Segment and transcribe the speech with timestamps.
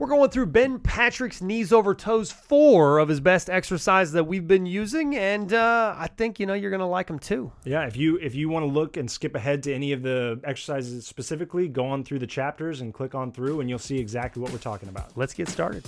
[0.00, 4.48] We're going through Ben Patrick's knees over toes, four of his best exercises that we've
[4.48, 7.52] been using, and uh, I think you know you're gonna like them too.
[7.64, 10.40] Yeah, if you if you want to look and skip ahead to any of the
[10.42, 14.40] exercises specifically, go on through the chapters and click on through, and you'll see exactly
[14.40, 15.18] what we're talking about.
[15.18, 15.84] Let's get started.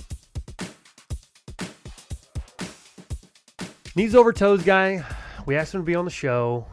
[3.95, 5.03] Knees over toes guy.
[5.47, 6.67] We asked him to be on the show.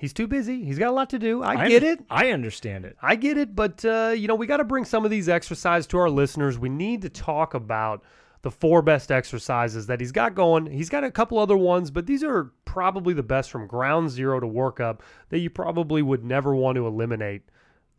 [0.00, 0.64] He's too busy.
[0.64, 1.42] He's got a lot to do.
[1.42, 2.00] I, get it.
[2.08, 2.96] I understand it.
[3.02, 5.86] I get it, but uh, you know, we got to bring some of these exercises
[5.88, 6.58] to our listeners.
[6.58, 8.02] We need to talk about
[8.40, 10.64] the four best exercises that he's got going.
[10.64, 14.40] He's got a couple other ones, but these are probably the best from ground zero
[14.40, 17.42] to work up that you probably would never want to eliminate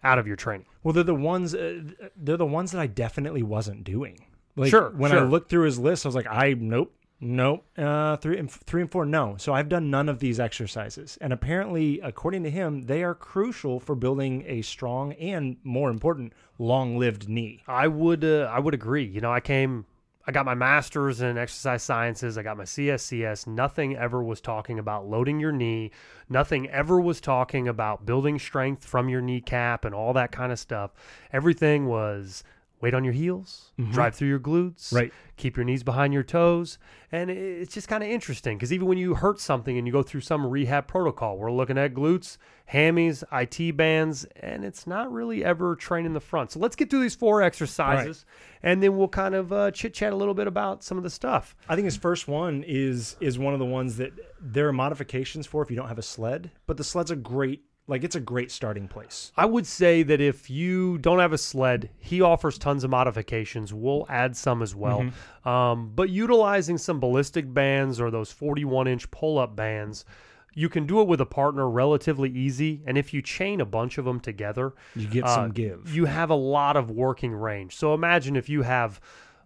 [0.03, 0.65] out of your training.
[0.81, 1.53] Well, they're the ones.
[1.53, 1.83] Uh,
[2.15, 4.25] they're the ones that I definitely wasn't doing.
[4.55, 7.65] Like, Sure, When I looked through his list, I was like, I nope, nope.
[7.77, 9.35] Uh, three and three and four, no.
[9.37, 13.79] So I've done none of these exercises, and apparently, according to him, they are crucial
[13.79, 17.63] for building a strong and, more important, long-lived knee.
[17.67, 19.05] I would uh, I would agree.
[19.05, 19.85] You know, I came
[20.27, 23.47] I got my masters in exercise sciences, I got my CSCS.
[23.47, 25.91] Nothing ever was talking about loading your knee.
[26.29, 30.59] Nothing ever was talking about building strength from your kneecap and all that kind of
[30.59, 30.91] stuff.
[31.33, 32.43] Everything was
[32.81, 35.13] weight on your heels, drive through your glutes, Right.
[35.37, 36.77] keep your knees behind your toes.
[37.11, 40.01] And it's just kind of interesting because even when you hurt something and you go
[40.03, 42.37] through some rehab protocol, we're looking at glutes,
[42.71, 46.51] hammies, IT bands, and it's not really ever training the front.
[46.51, 48.25] So let's get through these four exercises
[48.63, 51.09] and then we'll kind of uh, chit chat a little bit about some of the
[51.09, 51.55] stuff.
[51.67, 55.45] I think his first one is is one of the ones that there are modifications
[55.47, 58.19] for if you don't have a sled, but the sled's a great like it's a
[58.21, 59.31] great starting place.
[59.35, 63.73] I would say that if you don't have a sled, he offers tons of modifications.
[63.73, 65.05] We'll add some as well.
[65.43, 70.05] Um, but utilizing some ballistic bands or those 41 inch pull up bands,
[70.53, 72.81] you can do it with a partner relatively easy.
[72.85, 75.93] And if you chain a bunch of them together, You get uh, some give.
[75.93, 77.75] you have a lot of working range.
[77.75, 79.01] So imagine if you have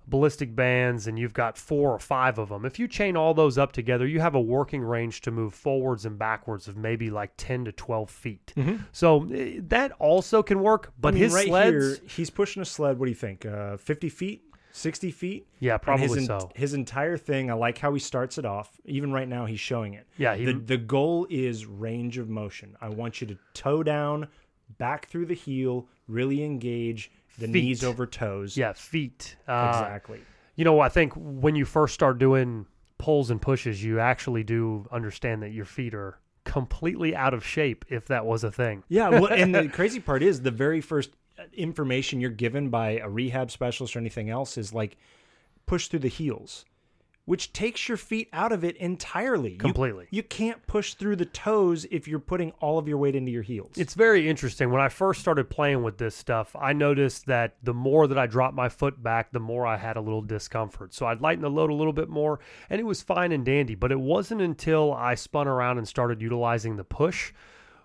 [0.08, 2.66] ballistic bands and you've got four or five of them.
[2.66, 6.06] If you chain all those up together, you have a working range to move forwards
[6.06, 8.54] and backwards of maybe like 10 to 12 feet.
[8.92, 11.18] So eh, that also can work, but Mm-hmm.
[11.18, 13.00] I mean, his right sleds, here, he's pushing a sled.
[13.00, 13.46] What do you think?
[13.46, 15.48] Uh, Fifty feet, sixty feet?
[15.60, 16.50] yeah, probably his, so.
[16.56, 18.70] His entire thing, I like how he starts it off.
[18.86, 20.06] Even right now, he's showing it.
[20.18, 22.76] Yeah, he- the, the goal is range of motion.
[22.82, 24.28] I want you to toe down,
[24.78, 28.58] back through the heel, really engage the knees over toes.
[28.58, 29.36] Yeah, feet.
[29.48, 30.22] Uh, exactly.
[30.56, 32.66] You know, I think when you first start doing
[32.98, 37.86] pulls and pushes, you actually do understand that your feet are completely out of shape
[37.90, 38.84] if that was a thing.
[38.88, 43.00] Yeah, well, and the crazy part is the very first uh, information you're given by
[43.00, 44.98] a rehab specialist or anything else is like
[45.66, 46.64] push through the heels,
[47.26, 49.54] which takes your feet out of it entirely.
[49.54, 50.08] You- Completely.
[50.12, 53.42] You, can't push through the toes if you're putting all of your weight into your
[53.42, 53.72] heels.
[53.78, 54.72] It's very interesting.
[54.72, 58.28] When I first started playing with this stuff, I noticed that the more that I
[58.28, 60.94] dropped my foot back, the more I had a little discomfort.
[60.94, 63.76] So I'd lighten the load a little bit more, and it was fine and dandy.
[63.76, 67.34] But it wasn't until I spun around and started utilizing the push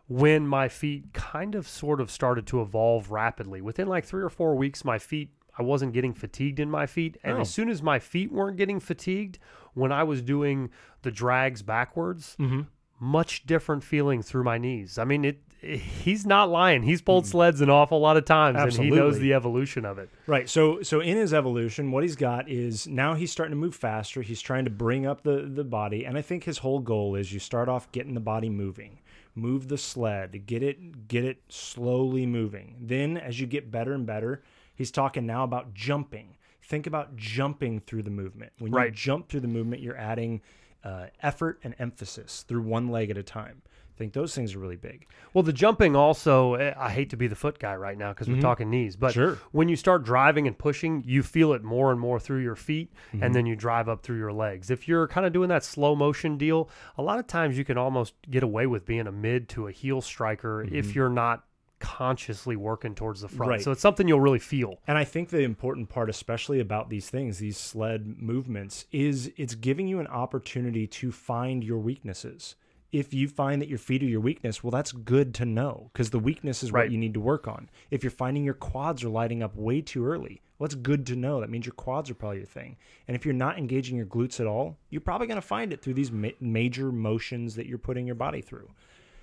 [0.09, 3.61] when my feet kind of sort of started to evolve rapidly.
[3.61, 7.17] Within like three or four weeks, my feet, I wasn't getting fatigued in my feet.
[7.23, 7.41] And Oh.
[7.41, 9.39] as soon as my feet weren't getting fatigued,
[9.75, 10.71] when I was doing
[11.03, 12.63] the drags backwards, mm-hmm.
[12.99, 14.99] much different feeling through my knees.
[14.99, 15.41] I mean, it.
[15.63, 16.83] He's not lying.
[16.83, 17.33] He's pulled mm-hmm.
[17.33, 19.19] sleds an awful lot of times, and he knows.
[19.19, 20.09] The evolution of it.
[20.27, 20.49] Right.
[20.49, 24.23] So so in his evolution, what he's got is now he's starting to move faster.
[24.23, 27.31] He's trying to bring up the the body, and I think his whole goal is
[27.31, 29.01] you start off getting the body moving,
[29.35, 32.77] move the sled, get it get it slowly moving.
[32.81, 34.43] Then as you get better and better,
[34.81, 36.39] he's talking now about jumping.
[36.63, 38.53] Think about jumping through the movement.
[38.59, 40.41] When you jump through the movement, you're adding
[40.83, 43.61] uh, effort and emphasis through one leg at a time.
[43.67, 45.07] I think those things are really big.
[45.35, 48.31] Well, the jumping also, eh, I hate to be the foot guy right now because
[48.31, 49.37] we're talking knees, but Sure.
[49.53, 52.91] when you start driving and pushing, you feel it more and more through your feet,
[53.21, 54.71] and then you drive up through your legs.
[54.71, 57.77] If you're kind of doing that slow motion deal, a lot of times you can
[57.77, 61.45] almost get away with being a mid to a heel striker if you're not
[61.81, 63.51] consciously working towards the front.
[63.51, 63.61] Right.
[63.63, 64.79] So it's something you'll really feel.
[64.87, 69.55] And I think the important part, especially about these things, these sled movements, is it's
[69.57, 72.55] giving you an opportunity to find your weaknesses.
[72.93, 76.11] If you find that your feet are your weakness, well, that's good to know because
[76.11, 76.87] the weakness is Right.
[76.87, 77.71] what you need to work on.
[77.91, 81.17] If you're finding your quads are lighting up way too early, well, that's good to
[81.17, 81.41] know.
[81.41, 82.77] That means your quads are probably your thing.
[83.07, 85.81] And if you're not engaging your glutes at all, you're probably going to find it
[85.83, 88.69] through these ma- major motions that you're putting your body through.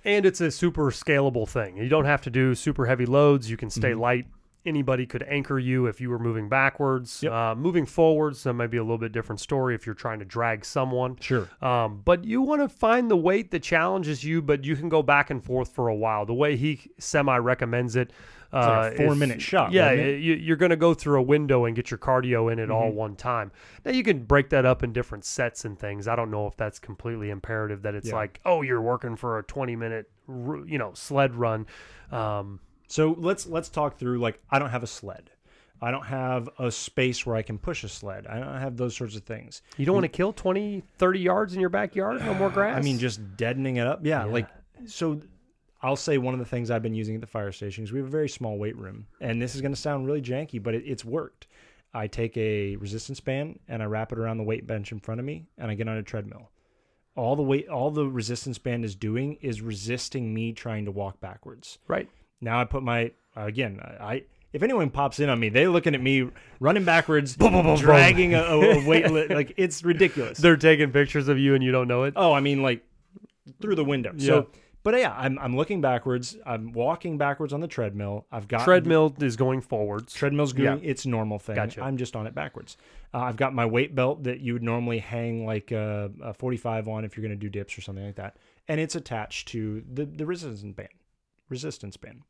[0.08, 1.76] And it's a super scalable thing.
[1.76, 3.50] You don't have to do super heavy loads.
[3.50, 4.00] You can stay Mm-hmm.
[4.00, 4.26] light
[4.68, 7.22] anybody could anchor you if you were moving backwards.
[7.22, 7.32] Yep.
[7.32, 10.24] Uh, moving forwards, that might be a little bit different story if you're trying to
[10.24, 11.16] drag someone.
[11.20, 11.48] Sure.
[11.60, 15.02] Um, but you want to find the weight that challenges you, but you can go
[15.02, 16.26] back and forth for a while.
[16.26, 18.12] The way he semi recommends it,
[18.52, 20.20] like uh, a four-minute shot, Yeah, it?
[20.20, 22.90] you, you're going to go through a window and get your cardio in at all
[22.90, 22.94] Mhm.
[22.94, 23.52] one time.
[23.84, 26.08] Now you can break that up in different sets and things.
[26.08, 28.14] I don't know if that's completely imperative that it's Yeah.
[28.14, 30.10] like, oh, you're working for a 20 minute,
[30.66, 31.66] you know, sled run.
[32.10, 35.30] Um, So let's let's talk through like I don't have a sled.
[35.80, 38.26] I don't have a space where I can push a sled.
[38.26, 39.62] I don't have those sorts of things.
[39.76, 42.20] you don't want to kill 20, 30 yards in your backyard?
[42.20, 42.76] No more grass?
[42.78, 44.00] I mean, just deadening it up.
[44.04, 44.32] Yeah, Yeah.
[44.32, 44.48] like
[44.86, 45.20] so.
[45.80, 48.00] I'll say one of the things I've been using at the fire station is we
[48.00, 50.74] have a very small weight room, and this is going to sound really janky, but
[50.74, 51.46] it, it's worked.
[51.94, 55.20] I take a resistance band and I wrap it around the weight bench in front
[55.20, 56.50] of me, and I get on a treadmill.
[57.14, 61.20] All the weight, all the resistance band is doing is resisting me trying to walk
[61.20, 61.78] backwards.
[61.86, 62.08] right.
[62.40, 63.80] Now I put my again.
[64.00, 68.42] I if anyone pops in on me, they're looking at me running backwards, dragging a,
[68.42, 70.38] a, weight li- like it's ridiculous.
[70.38, 72.14] They're taking pictures of you and you don't know it.
[72.16, 72.82] Oh, I mean like
[73.60, 74.12] through the window.
[74.16, 74.26] Yeah.
[74.26, 74.48] So,
[74.84, 76.36] but yeah, I'm I'm looking backwards.
[76.46, 78.26] I'm walking backwards on the treadmill.
[78.32, 80.14] I've got Treadmill is going forwards.
[80.14, 81.56] treadmill's doing its normal thing.
[81.56, 81.82] Gotcha.
[81.82, 82.76] I'm just on it backwards.
[83.12, 86.88] Uh, I've got my weight belt that you would normally hang like a, a 45
[86.88, 88.36] on if you're going to do dips or something like that,
[88.66, 90.88] and it's attached to the the resistance band.
[91.48, 92.22] Resistance band.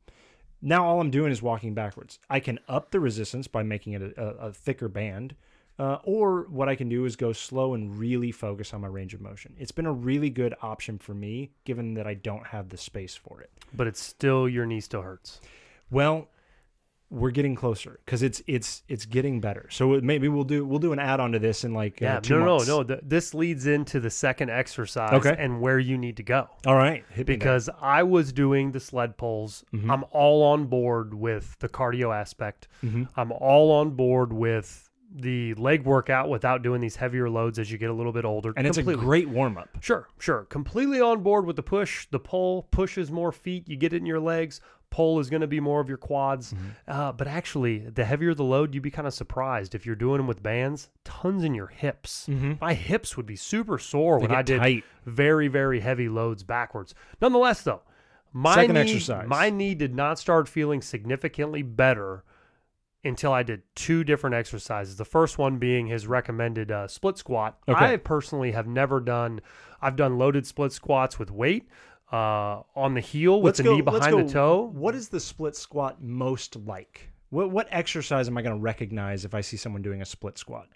[0.61, 2.19] Now all I'm doing is walking backwards.
[2.29, 5.35] I can up the resistance by making it a, a, a thicker band,
[5.77, 9.13] uh, or what I can do is go slow and really focus on my range
[9.13, 9.55] of motion.
[9.57, 13.15] It's been a really good option for me, given that I don't have the space
[13.15, 13.49] for it.
[13.73, 15.39] but it's still your knee still hurts.
[15.89, 16.27] Well,
[17.11, 19.67] we're getting closer because it's it's it's getting better.
[19.71, 22.21] So maybe we'll do we'll do an add on to this in like Yeah, uh,
[22.29, 22.83] no, no, no.
[22.83, 25.35] Th- this leads into the second exercise Okay.
[25.37, 26.47] and where you need to go.
[26.67, 27.03] All right.
[27.25, 29.65] Because I was doing the sled pulls.
[29.73, 29.89] Mhm.
[29.89, 32.67] I'm all on board with the cardio aspect.
[32.83, 33.07] Mhm.
[33.15, 37.79] I'm all on board with the leg workout without doing these heavier loads as you
[37.79, 38.53] get a little bit older.
[38.55, 39.67] and it's a great warm up.
[39.81, 40.43] Sure, sure.
[40.45, 42.05] Completely on board with the push.
[42.11, 43.67] The pull pushes more feet.
[43.67, 44.61] You get it in your legs.
[44.91, 46.51] Pull is going to be more of your quads.
[46.53, 46.67] Mm-hmm.
[46.87, 50.17] Uh, but actually, the heavier the load, you'd be kind of surprised if you're doing
[50.17, 50.89] them with bands.
[51.03, 52.27] Tons in your hips.
[52.29, 52.59] Mhm.
[52.59, 54.83] My hips would be super sore They when I did tight.
[55.05, 56.95] very, very heavy loads backwards.
[57.21, 57.81] Nonetheless, though,
[58.33, 59.27] my Second knee, exercise.
[59.27, 62.23] my knee did not start feeling significantly better
[63.03, 64.97] until I did two different exercises.
[64.97, 67.57] The first one being his recommended uh, split squat.
[67.67, 67.93] Okay.
[67.93, 69.39] I personally have never done.
[69.81, 71.69] I've done loaded split squats with weight
[72.11, 74.71] uh, on the heel with Let's the go- knee behind go- the toe.
[74.73, 77.09] What is the split squat most like?
[77.29, 80.37] What what exercise am I going to recognize if I see someone doing a split
[80.37, 80.67] squat?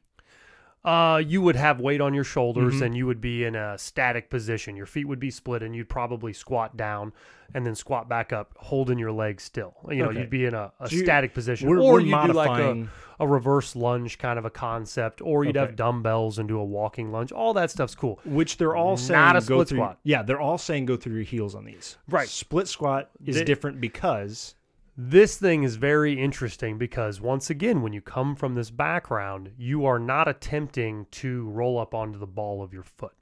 [0.86, 2.82] Uh, you would have weight on your shoulders Mhm.
[2.88, 4.76] and you would be in a static position.
[4.76, 7.14] Your feet would be split and you'd probably squat down
[7.54, 9.76] and then squat back up, holding your legs still.
[9.90, 10.20] You know, Okay.
[10.20, 11.70] you'd be in a, a So static position.
[11.70, 12.88] We're, or we're you do like a,
[13.22, 15.68] a reverse lunge kind of a concept, or you'd Okay.
[15.68, 17.32] have dumbbells and do a walking lunge.
[17.32, 18.20] All that stuff's cool.
[18.26, 20.00] which they're all saying Not a go split through, squat.
[20.04, 21.98] Yeah, they're all saying go through your heels on these.
[22.10, 22.28] Right.
[22.28, 24.56] Split squat is They- different because
[24.96, 29.86] This thing is very interesting because once again, when you come from this background, you
[29.86, 33.14] are not attempting to roll up onto the ball of your foot.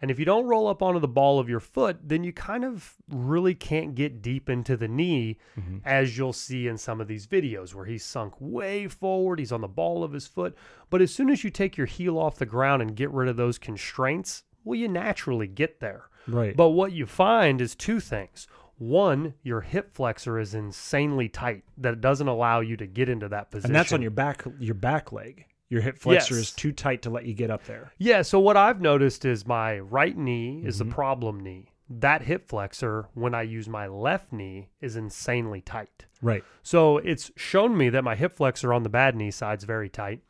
[0.00, 2.64] And if you don't roll up onto the ball of your foot, then you kind
[2.64, 5.78] of really can't get deep into the knee, mm-hmm.
[5.84, 9.60] as you'll see in some of these videos where he's sunk way forward, he's on
[9.60, 10.56] the ball of his foot.
[10.90, 13.36] But as soon as you take your heel off the ground and get rid of
[13.36, 16.08] those constraints, well, you naturally get there.
[16.26, 16.56] right.
[16.56, 18.48] But what you find is two things.
[18.82, 23.28] One, your hip flexor is insanely tight that it doesn't allow you to get into
[23.28, 23.70] that position.
[23.70, 25.46] and that's on your back your back leg.
[25.68, 26.42] Your hip flexor Yes.
[26.48, 27.92] is too tight to let you get up there.
[27.98, 30.88] Yeah, so what I've noticed is my right knee is Mm-hmm.
[30.88, 31.68] the problem knee.
[31.88, 36.06] That hip flexor, when I use my left knee, is insanely tight.
[36.20, 36.42] Right.
[36.62, 40.22] So it's shown me that my hip flexor on the bad knee side's very tight.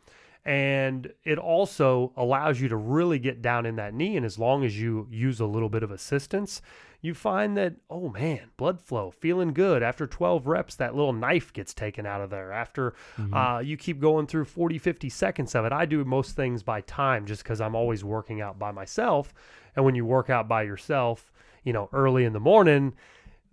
[0.45, 4.17] And it also allows you to really get down in that knee.
[4.17, 6.61] And as long as you use a little bit of assistance,
[7.01, 9.83] you find that, oh man, blood flow, feeling good.
[9.83, 12.53] After 12 reps, that little knife gets taken out of there.
[12.53, 12.95] After
[13.33, 16.81] uh, you keep going through 40, 50 seconds of it, I do most things by
[16.83, 19.35] time just because I'm always working out by myself.
[19.75, 21.33] And when you work out by yourself,
[21.65, 22.95] you know, early in the morning,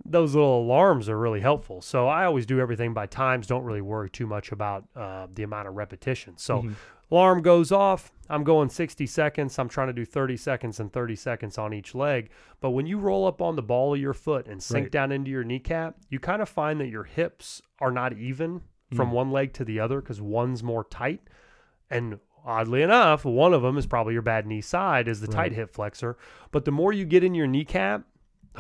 [0.06, 1.82] those little alarms are really helpful.
[1.82, 3.48] So I always do everything by times.
[3.48, 6.41] Don't really worry too much about uh, the amount of repetitions.
[6.41, 6.62] So
[7.12, 8.12] alarm goes off.
[8.29, 9.58] I'm going 60 seconds.
[9.60, 12.29] I'm trying to do 30 seconds and 30 seconds on each leg.
[12.62, 14.91] But when you roll up on the ball of your foot and sink Right.
[14.91, 18.62] down into your kneecap, you kind of find that your hips are not even
[18.96, 21.22] from one leg to the other because one's more tight.
[21.91, 25.51] And oddly enough, one of them is probably your bad knee side, is the tight
[25.53, 26.18] hip flexor.
[26.51, 28.03] But the more you get in your kneecap,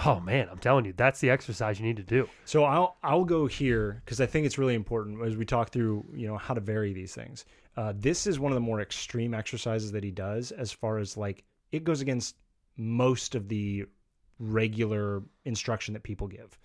[0.05, 2.29] Oh man, I'm telling you, that's the exercise you need to do.
[2.45, 6.05] So I'll I'll go here because I think it's really important as we talk through
[6.13, 7.45] you know how to vary these things.
[7.75, 11.17] Uh, this is one of the more extreme exercises that he does as far as
[11.17, 12.35] like it goes against
[12.77, 13.85] most of the
[14.39, 16.57] regular instruction that people give.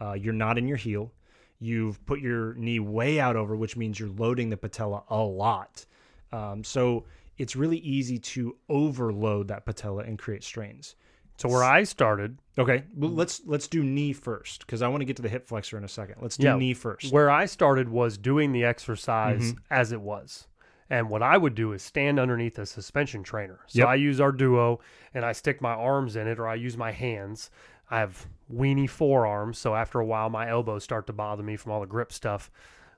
[0.00, 1.12] Uh, you're not in your heel.
[1.58, 5.86] You've put your knee way out over, which means you're loading the patella a lot.
[6.32, 7.04] Um, so
[7.38, 10.96] it's really easy to overload that patella and create strains.
[11.36, 15.04] So where I started, Okay, well, let's let's do knee first because I want to
[15.06, 16.16] get to the hip flexor in a second.
[16.20, 17.12] Let's do Yeah, knee first.
[17.12, 19.58] where I started was doing the exercise Mhm.
[19.70, 20.46] as it was.
[20.90, 23.60] And what I would do is stand underneath a suspension trainer.
[23.66, 23.88] So Yep.
[23.88, 24.80] I use our duo
[25.14, 27.50] and I stick my arms in it or I use my hands.
[27.90, 31.72] I have weenie forearms, so after a while my elbows start to bother me from
[31.72, 32.50] all the grip stuff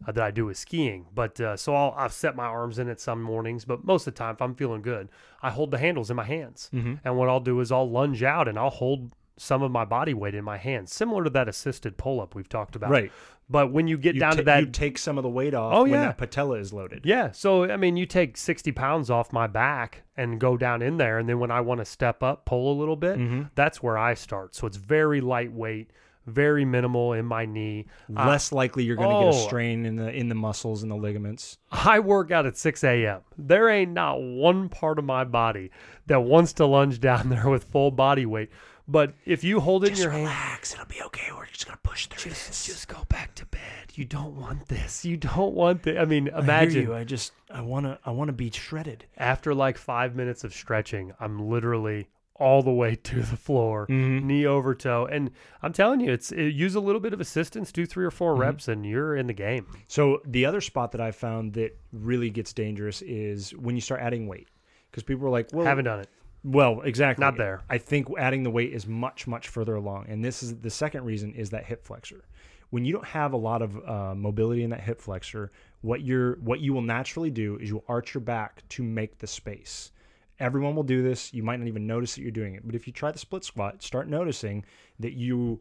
[0.06, 1.06] uh, that I do with skiing.
[1.14, 4.14] But uh, so I'll I've set my arms in it some mornings, but most of
[4.14, 5.08] the time if I'm feeling good,
[5.42, 6.70] I hold the handles in my hands.
[6.72, 7.00] Mhm.
[7.04, 10.14] And what I'll do is I'll lunge out and I'll hold some of my body
[10.14, 12.90] weight in my hands, similar to that assisted pull up we've talked about.
[12.90, 13.10] Right.
[13.50, 15.52] But when you get You down ta- to that you take some of the weight
[15.54, 16.06] off Oh, when yeah.
[16.06, 17.02] that patella is loaded.
[17.04, 17.32] Yeah.
[17.32, 21.18] So, I mean, you take 60 pounds off my back and go down in there.
[21.18, 23.50] And then when I want to step up, pull a little bit, Mhm.
[23.56, 24.54] that's where I start.
[24.54, 25.90] So it's very lightweight,
[26.26, 27.86] very minimal in my knee.
[28.16, 29.46] Uh, Less likely you're going to get a oh.
[29.46, 31.58] strain in the in the muscles and the ligaments.
[31.70, 33.20] I work out at 6 a.m.
[33.36, 35.70] There ain't not one part of my body
[36.06, 38.50] that wants to lunge down there with full body weight.
[38.86, 40.74] But if you hold it in your hand, relax.
[40.74, 41.30] It'll be okay.
[41.34, 43.60] We're just going to push through just, just go back to bed.
[43.94, 45.04] You don't want this.
[45.06, 45.98] You don't want this.
[45.98, 46.92] I mean, imagine.
[46.92, 49.06] I just I want to I want to be shredded.
[49.16, 54.24] after like five minutes of stretching, I'm literally all the way to the floor, Mhm.
[54.24, 55.06] knee over toe.
[55.06, 55.30] And
[55.62, 58.32] I'm telling you, it's it, use a little bit of assistance, do three or 4
[58.32, 58.40] Mm-hmm.
[58.40, 59.66] reps, and you're in the game.
[59.86, 64.00] So the other spot that I found that really gets dangerous is when you start
[64.00, 64.48] adding weight.
[64.90, 66.08] Because people are like, well, Haven't done it.
[66.44, 67.22] Well, exactly.
[67.24, 67.62] Not there.
[67.70, 70.06] I think adding the weight is much, much further along.
[70.08, 72.24] And this is the second reason is that hip flexor.
[72.70, 76.34] When you don't have a lot of uh, mobility in that hip flexor, what you're
[76.40, 79.92] what you will naturally do is you'll arch your back to make the space.
[80.40, 81.32] Everyone will do this.
[81.32, 82.66] You might not even notice that you're doing it.
[82.66, 84.64] But if you try the split squat, start noticing
[84.98, 85.60] that you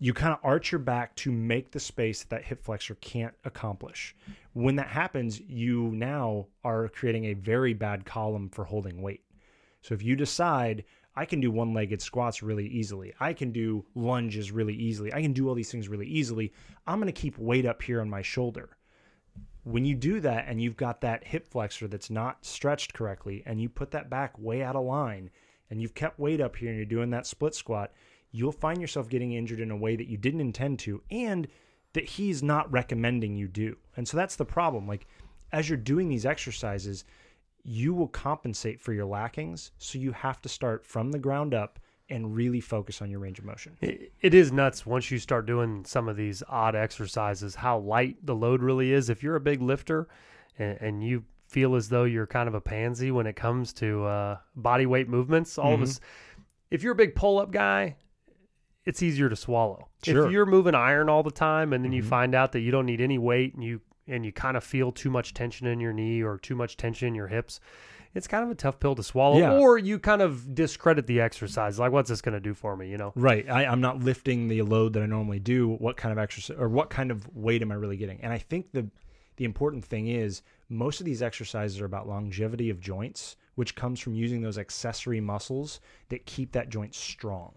[0.00, 3.34] you kind of arch your back to make the space that, that hip flexor can't
[3.44, 4.14] accomplish.
[4.52, 9.24] When that happens, you now are creating a very bad column for holding weight.
[9.82, 10.84] So if you decide
[11.16, 15.32] I can do one-legged squats really easily, I can do lunges really easily, I can
[15.32, 16.52] do all these things really easily,
[16.86, 18.77] I'm going to keep weight up here on my shoulder.
[19.68, 23.60] When you do that and you've got that hip flexor that's not stretched correctly and
[23.60, 25.28] you put that back way out of line
[25.68, 27.92] and you've kept weight up here and you're doing that split squat,
[28.30, 31.48] you'll find yourself getting injured in a way that you didn't intend to and
[31.92, 33.76] that he's not recommending you do.
[33.94, 34.88] And so that's the problem.
[34.88, 35.06] Like
[35.52, 37.04] as you're doing these exercises,
[37.62, 39.72] you will compensate for your lackings.
[39.76, 41.78] So you have to start from the ground up
[42.10, 43.76] and really focus on your range of motion.
[43.80, 48.16] It, it is nuts once you start doing some of these odd exercises, how light
[48.24, 49.10] the load really is.
[49.10, 50.08] If you're a big lifter
[50.58, 54.04] and, and you feel as though you're kind of a pansy when it comes to
[54.04, 56.00] uh, body weight movements, all of us,
[56.70, 57.96] if you're a big pull up guy,
[58.84, 59.88] it's easier to swallow.
[60.02, 60.26] Sure.
[60.26, 62.86] If you're moving iron all the time and then you find out that you don't
[62.86, 65.92] need any weight and you and you kind of feel too much tension in your
[65.92, 67.60] knee or too much tension in your hips,
[68.14, 69.38] it's kind of a tough pill to swallow.
[69.38, 69.52] Yeah.
[69.52, 71.78] Or you kind of discredit the exercise.
[71.78, 72.88] Like, what's this going to do for me?
[72.88, 73.12] You know?
[73.14, 73.48] Right.
[73.48, 75.68] I, I'm not lifting the load that I normally do.
[75.68, 78.20] What kind of exercise or what kind of weight am I really getting?
[78.22, 78.88] And I think the
[79.36, 84.00] the important thing is most of these exercises are about longevity of joints, which comes
[84.00, 87.54] from using those accessory muscles that keep that joint strong.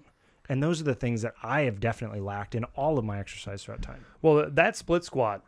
[0.47, 3.63] And those are the things that I have definitely lacked in all of my exercise
[3.63, 4.05] throughout time.
[4.21, 5.43] Well, that split squat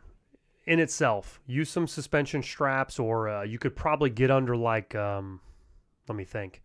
[0.66, 5.40] in itself, use some suspension straps, or uh, you could probably get under like, um,
[6.08, 6.62] let me think.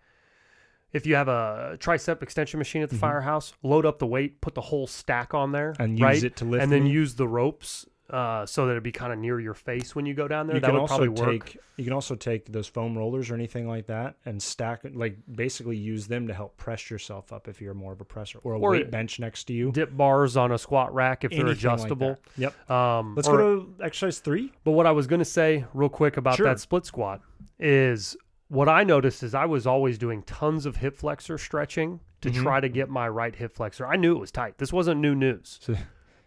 [0.91, 4.56] If you have a tricep extension machine at the firehouse, load up the weight, put
[4.56, 5.84] the whole stack on there, Mm-hmm.
[5.84, 8.92] And use it to lift and then use the ropes uh, so that it'd be
[8.92, 10.56] kind of near your face when you go down there.
[10.56, 11.46] you that can would also probably work.
[11.46, 15.16] take you can also take those foam rollers or anything like that and stack like
[15.36, 18.54] basically use them to help press yourself up if you're more of a presser or
[18.54, 19.72] a Or- weight bench next to you.
[19.72, 22.18] Dip bars on a squat rack if they're Anything like adjustable.
[22.38, 22.70] Yep.
[22.72, 24.51] um, Let's or- go to exercise three.
[24.63, 26.46] But what I was going to say real quick about Sure.
[26.48, 27.22] that split squat
[27.60, 32.30] is what I noticed is I was always doing tons of hip flexor stretching to
[32.30, 32.42] Mhm.
[32.42, 33.86] try to get my right hip flexor.
[33.88, 34.58] I knew it was tight.
[34.58, 35.60] This wasn't new news.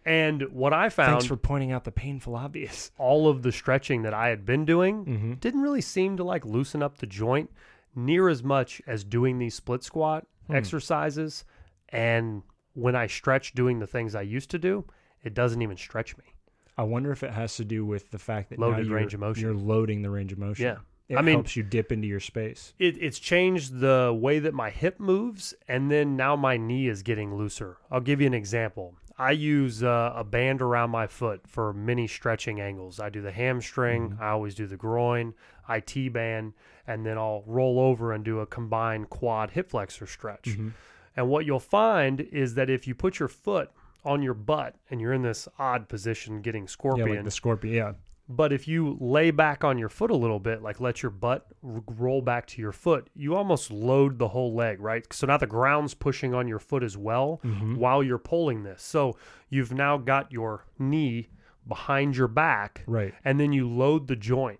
[0.05, 2.91] And what I found, thanks for pointing out the painful obvious.
[2.97, 5.33] all of the stretching that I had been doing Mm-hmm.
[5.35, 7.49] didn't really seem to like loosen up the joint
[7.95, 10.55] near as much as doing these split squat Hmm.
[10.55, 11.45] exercises.
[11.89, 12.43] And
[12.73, 14.85] when I stretch doing the things I used to do,
[15.23, 16.23] it doesn't even stretch me.
[16.77, 19.13] I wonder if it has to do with the fact that now Loaded you're, range
[19.13, 19.43] of motion.
[19.43, 20.65] You're loading the range of motion.
[20.65, 20.77] Yeah.
[21.07, 22.73] It I mean- helps you dip into your space.
[22.79, 27.03] it, it's changed the way that my hip moves, and then now my knee is
[27.03, 27.77] getting looser.
[27.91, 28.95] I'll give you an example.
[29.17, 32.99] I use uh, a band around my foot for many stretching angles.
[32.99, 35.33] I do the hamstring, I always do the groin,
[35.67, 36.53] I T band,
[36.87, 40.57] and then I'll roll over and do a combined quad hip flexor stretch.
[41.15, 43.69] And what you'll find is that if you put your foot
[44.03, 47.75] on your butt and you're in this odd position getting Yeah, scorpion, like the scorpion.
[47.75, 47.91] Yeah.
[48.29, 51.47] But if you lay back on your foot a little bit, like let your butt
[51.63, 55.05] r- roll back to your foot, you almost load the whole leg, right?
[55.11, 57.75] So now the ground's pushing on your foot as well mm-hmm.
[57.75, 58.81] while you're pulling this.
[58.81, 59.17] So
[59.49, 61.29] you've now got your knee
[61.67, 63.13] behind your back, Right.
[63.23, 64.59] and then you load the joint.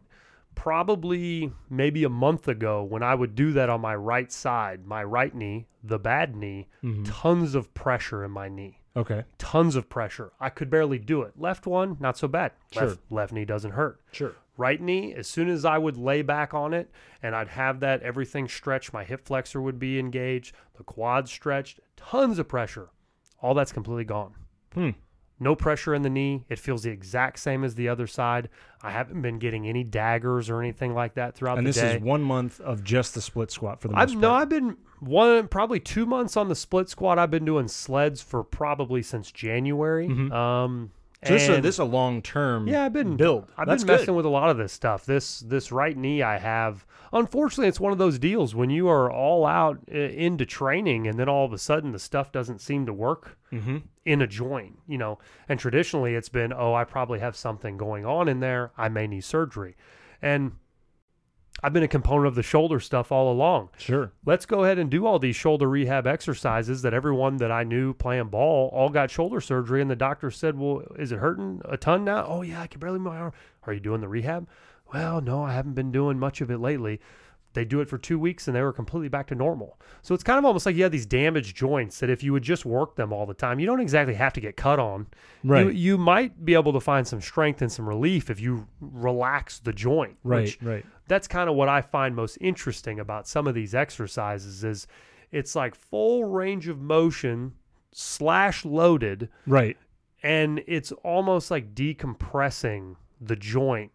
[0.56, 5.04] Probably maybe a month ago, when I would do that on my right side, my
[5.04, 7.04] right knee, the bad knee, mm-hmm.
[7.04, 9.24] tons of pressure in my knee Okay.
[9.38, 10.32] tons of pressure.
[10.40, 11.34] I could barely do it.
[11.36, 12.52] Left one, not so bad.
[12.72, 12.88] Sure.
[12.90, 14.00] Left, left knee doesn't hurt.
[14.12, 14.36] Sure.
[14.56, 16.92] Right knee, as soon as I would lay back on it
[17.24, 21.80] and I'd have that everything stretched, my hip flexor would be engaged, the quad stretched,
[21.96, 22.90] tons of pressure.
[23.42, 24.36] All that's completely gone.
[24.76, 24.92] Hmm.
[25.44, 26.46] No pressure in the knee.
[26.50, 28.50] It feels the exact same as the other side.
[28.82, 31.80] I haven't been getting any daggers or anything like that throughout And the day.
[31.82, 34.32] And this is one month of just the split squat for the most I've no.
[34.32, 37.20] I've been one probably two months on the split squat.
[37.20, 40.08] I've been doing sleds for probably since January.
[40.32, 40.92] Um,
[41.26, 42.68] So this is a, this is a long term.
[42.68, 43.48] yeah, I've been build.
[43.58, 44.14] I've That's been messing good.
[44.18, 45.06] with a lot of this stuff.
[45.06, 46.86] This this right knee I have.
[47.12, 51.20] Unfortunately, it's one of those deals when you are all out uh, into training, and
[51.20, 53.78] then all of a sudden the stuff doesn't seem to work Mm-hmm.
[54.06, 54.80] in a joint.
[54.88, 58.72] You know, and traditionally it's been, oh, I probably have something going on in there.
[58.78, 59.76] I may need surgery,
[60.24, 60.54] and
[61.64, 64.12] I've been a component of the shoulder stuff all along Sure.
[64.26, 67.94] let's go ahead and do all these shoulder rehab exercises that everyone that I knew
[67.94, 69.82] playing ball all got shoulder surgery.
[69.82, 72.26] And the doctor said, Well, is it hurting a ton now?
[72.28, 73.34] Oh, yeah, I can barely move my arm.
[73.66, 74.48] Are you doing the rehab?
[74.94, 77.00] Well, no, I haven't been doing much of it lately.
[77.54, 79.80] They do it for two weeks and they were completely back to normal.
[80.02, 82.44] So it's kind of almost like you have these damaged joints that if you would
[82.44, 85.08] just work them all the time, you don't exactly have to get cut on.
[85.44, 85.68] Right.
[85.68, 89.60] You, you might be able to find some strength and some relief if you relax
[89.60, 90.18] the joint.
[90.24, 90.44] Right.
[90.44, 90.86] which right.
[91.08, 94.88] that's kind of what I find most interesting about some of these exercises is
[95.32, 97.54] it's like full range of motion
[97.92, 99.78] slash loaded Right.
[100.24, 103.92] and it's almost like decompressing the joint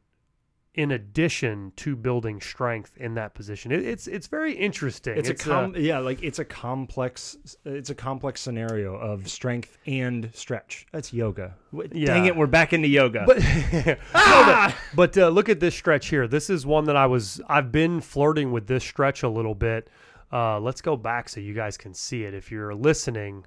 [0.78, 3.73] in addition to building strength in that position.
[3.73, 5.18] It, it's it's very interesting.
[5.18, 9.76] It's, a uh, com- yeah, like it's a complex it's a complex scenario of strength
[9.87, 10.87] and stretch.
[10.92, 11.57] That's yoga.
[11.72, 13.24] W- Dang it, we're back into yoga.
[13.26, 13.38] But,
[13.79, 16.29] No, but, but, uh, look at this stretch here.
[16.29, 19.90] This is one that I was I've been flirting with this stretch a little bit.
[20.33, 22.35] Uh, let's go back so you guys can see it.
[22.35, 23.46] If you're listening,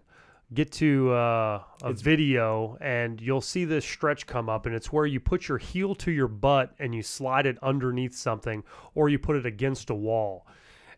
[0.53, 5.05] get to uh, a video and you'll see this stretch come up, and it's where
[5.05, 9.17] you put your heel to your butt and you slide it underneath something, or you
[9.17, 10.45] put it against a wall.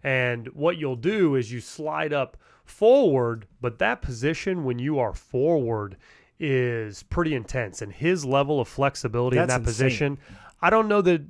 [0.04, 5.14] And what you'll do is you slide up forward, but that position when you are
[5.14, 5.98] forward
[6.40, 7.82] is pretty intense.
[7.82, 9.66] And his level of flexibility in that insane.
[9.66, 10.18] position,
[10.62, 11.22] I don't know that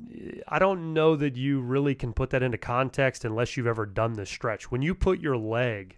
[0.48, 4.14] I don't know that you really can put that into context unless you've ever done
[4.14, 4.72] this stretch.
[4.72, 5.98] When you put your leg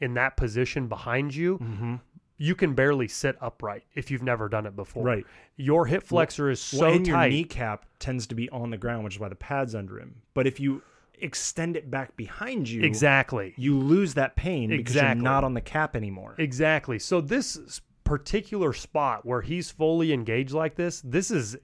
[0.00, 1.94] in that position behind you, Mm-hmm.
[2.38, 5.04] you can barely sit upright if you've never done it before.
[5.04, 5.24] Right.
[5.56, 7.30] Your hip flexor is so well, and your tight.
[7.30, 10.22] kneecap tends to be on the ground, which is why the pad's under him.
[10.34, 10.82] But if you
[11.20, 13.54] extend it back behind you, exactly.
[13.56, 16.34] you lose that pain because you're not on the cap anymore.
[16.38, 16.98] Exactly.
[16.98, 21.56] So this particular spot where he's fully engaged like this, this is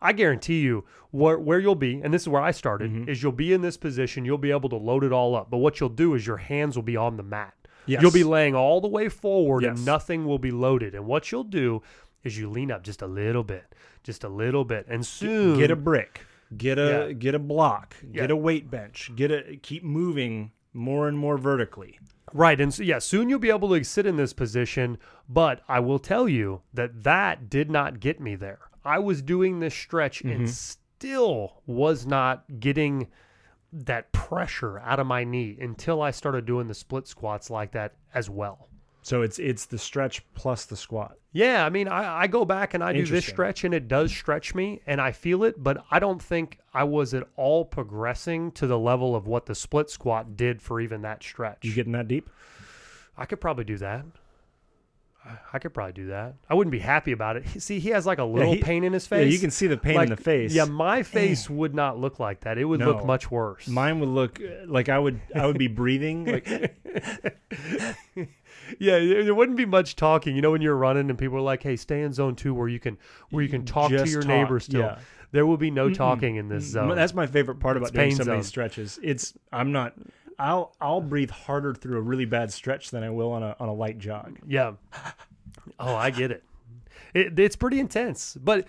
[0.00, 3.08] I guarantee you where where you'll be, and this is where I started, Mm-hmm.
[3.10, 5.50] is you'll be in this position, you'll be able to load it all up.
[5.50, 7.54] But what you'll do is your hands will be on the mat.
[7.90, 8.02] Yes.
[8.02, 10.94] You'll be laying all the way forward and nothing will be loaded.
[10.94, 11.82] And what you'll do
[12.22, 14.86] is you lean up just a little bit, just a little bit.
[14.88, 16.26] And soon get a brick,
[16.56, 17.12] get a Yeah.
[17.12, 18.22] get a block, Yeah.
[18.22, 21.98] get a weight bench, get a keep moving more and more vertically.
[22.32, 22.60] Right.
[22.60, 24.98] And so, yeah, soon you'll be able to sit in this position.
[25.28, 28.60] But I will tell you that that did not get me there.
[28.84, 30.46] I was doing this stretch and mm-hmm.
[30.46, 33.08] still was not getting
[33.72, 37.94] that pressure out of my knee until I started doing the split squats like that
[38.14, 38.68] as well.
[39.02, 41.16] So it's it's the stretch plus the squat.
[41.32, 44.10] Yeah, I mean, I, I go back and I do this stretch and it does
[44.10, 48.50] stretch me and I feel it, but I don't think I was at all progressing
[48.52, 51.64] to the level of what the split squat did for even that stretch.
[51.64, 52.28] You getting that deep?
[53.16, 54.04] I could probably do that.
[55.24, 56.36] I- I could probably do that.
[56.48, 57.46] I wouldn't be happy about it.
[57.62, 59.26] See, he has like a little he- pain in his face.
[59.26, 60.54] Yeah, you can see the pain Like, in the face.
[60.54, 62.58] Yeah, my face would not look like that.
[62.58, 63.68] It would look much worse.
[63.68, 66.48] Mine would look uh, like I would I would be breathing like
[68.78, 70.36] yeah, there wouldn't be much talking.
[70.36, 72.68] You know, when you're running and people are like, "Hey, stay in zone two where
[72.68, 72.98] you can
[73.30, 74.98] where you can talk to your talk, neighbor still." yeah.
[75.32, 76.96] There will be no talking in this zone.
[76.96, 78.98] That's my favorite part about It's doing some of these stretches.
[79.02, 79.94] It's I'm not.
[80.40, 83.68] I'll I'll breathe harder through a really bad stretch than I will on a on
[83.68, 84.38] a light jog.
[84.46, 84.72] Yeah.
[85.78, 86.42] Oh, I get it.
[87.14, 87.38] it.
[87.38, 88.36] It's pretty intense.
[88.42, 88.66] But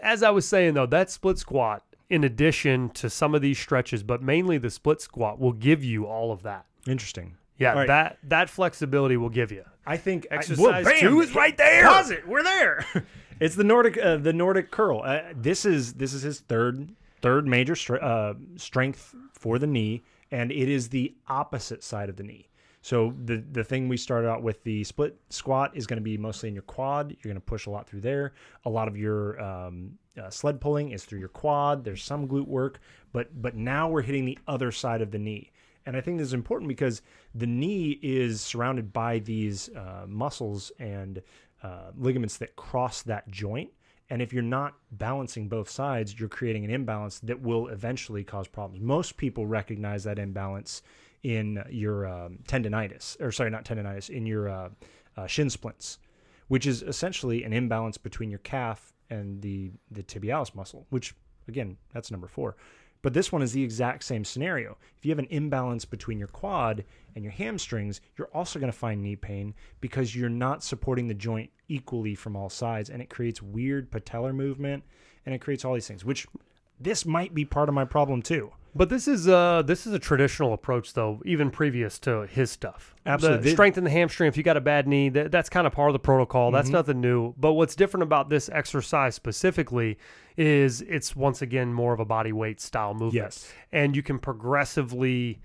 [0.00, 4.02] as I was saying, though, that split squat, in addition to some of these stretches,
[4.02, 6.66] but mainly the split squat, will give you all of that.
[6.86, 7.36] Interesting.
[7.58, 7.86] Yeah, All right.
[7.88, 9.64] that that flexibility will give you.
[9.86, 11.86] I think I- Exercise Whoa, two is right there.
[11.86, 12.28] Pause it.
[12.28, 12.84] We're there.
[13.40, 15.02] it's the Nordic uh, the Nordic curl.
[15.04, 20.02] Uh, this is this is his third third major stre- uh, strength for the knee,
[20.32, 22.48] and it is the opposite side of the knee.
[22.80, 26.18] So the the thing we started out with the split squat is going to be
[26.18, 27.10] mostly in your quad.
[27.10, 28.32] You're going to push a lot through there.
[28.64, 31.84] A lot of your um, uh, sled pulling is through your quad.
[31.84, 32.80] There's some glute work,
[33.12, 35.52] but but now we're hitting the other side of the knee.
[35.86, 37.02] And I think this is important because
[37.34, 41.22] the knee is surrounded by these uh, muscles and
[41.62, 43.70] uh, ligaments that cross that joint.
[44.12, 48.46] And if you're not balancing both sides, you're creating an imbalance that will eventually cause
[48.46, 48.84] problems.
[48.84, 50.82] Most people recognize that imbalance
[51.22, 54.68] in your um, tendonitis, or sorry, not tendonitis, in your uh,
[55.16, 55.98] uh, shin splints,
[56.48, 60.84] which is essentially an imbalance between your calf and the the tibialis muscle.
[60.90, 61.14] Which
[61.48, 62.54] again, that's number four.
[63.02, 64.78] But this one is the exact same scenario.
[64.96, 66.84] If you have an imbalance between your quad
[67.14, 71.14] and your hamstrings, you're also going to find knee pain because you're not supporting the
[71.14, 72.88] joint equally from all sides.
[72.88, 74.84] And it creates weird patellar movement
[75.26, 76.26] and it creates all these things, which
[76.82, 78.52] this might be part of my problem too.
[78.74, 82.94] But this is uh this is a traditional approach though, even previous to his stuff.
[83.04, 83.44] Absolutely.
[83.44, 85.90] The strengthen the hamstring if you got a bad knee, that, that's kind of part
[85.90, 86.50] of the protocol.
[86.50, 86.72] That's Mm-hmm.
[86.76, 87.34] nothing new.
[87.36, 89.98] But what's different about this exercise specifically
[90.38, 93.14] is it's once again more of a body weight style movement.
[93.14, 93.52] Yes.
[93.72, 95.40] And you can progressively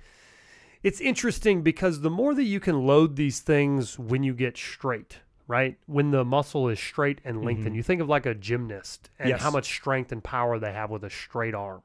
[0.83, 5.17] it's interesting because the more that you can load these things when you get straight,
[5.47, 5.77] right?
[5.85, 9.29] When the muscle is straight and lengthened, you think of like a gymnast and Mm-hmm.
[9.37, 9.41] Yes.
[9.41, 11.81] how much strength and power they have with a straight arm.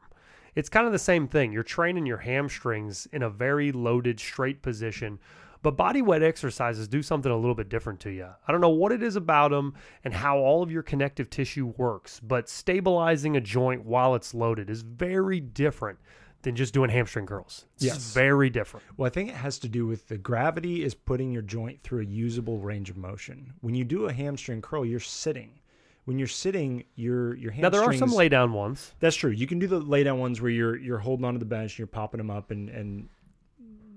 [0.54, 1.52] It's kind of the same thing.
[1.52, 5.18] You're training your hamstrings in a very loaded, straight position,
[5.62, 8.26] but body weight exercises do something a little bit different to you.
[8.46, 11.72] I don't know what it is about them and how all of your connective tissue
[11.76, 15.98] works, but stabilizing a joint while it's loaded is very different
[16.42, 17.66] than just doing hamstring curls.
[17.76, 18.12] It's Yes.
[18.14, 18.84] very different.
[18.96, 22.00] Well, I think it has to do with the gravity is putting your joint through
[22.02, 23.52] a usable range of motion.
[23.60, 25.60] When you do a hamstring curl, you're sitting.
[26.04, 27.62] When you're sitting, your your hamstrings.
[27.62, 28.92] Now there are some lay down ones.
[28.98, 29.30] That's true.
[29.30, 31.78] You can do the lay down ones where you're you're holding onto the bench and
[31.78, 33.08] you're popping them up and and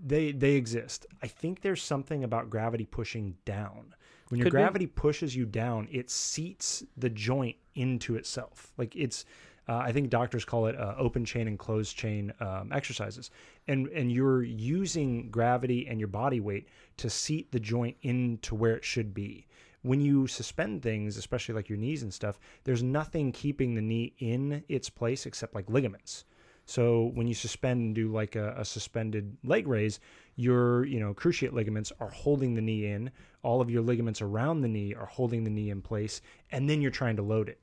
[0.05, 1.07] they they exist.
[1.23, 3.95] I think there's something about gravity pushing down.
[4.29, 4.57] When your Could be.
[4.61, 8.71] gravity pushes you down, it seats the joint into itself.
[8.77, 9.25] Like it's
[9.67, 13.31] uh, I think doctors call it uh, open chain and closed chain um, exercises,
[13.67, 18.75] and and you're using gravity and your body weight to seat the joint into where
[18.75, 19.47] it should be
[19.85, 24.13] when you suspend things, especially like your knees and stuff, there's nothing keeping the knee
[24.17, 26.25] in its place except like ligaments.
[26.65, 29.99] So when you suspend and do like a, a suspended leg raise,
[30.35, 33.11] your you know cruciate ligaments are holding the knee in.
[33.43, 36.81] All of your ligaments around the knee are holding the knee in place, and then
[36.81, 37.59] you're trying to load it.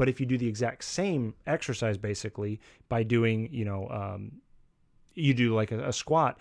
[0.00, 2.58] But if you do the exact same exercise, basically
[2.88, 4.32] by doing you know um,
[5.12, 6.40] you do like a, a squat,